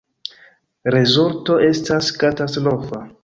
Rezulto 0.95 1.59
estas 1.67 2.11
katastrofa. 2.25 3.05